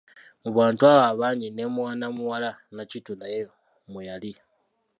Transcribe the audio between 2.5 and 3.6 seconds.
Nnakitto naye